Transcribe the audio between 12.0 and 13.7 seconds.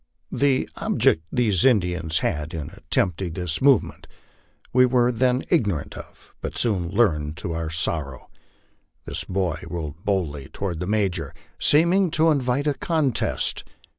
to invite a contest.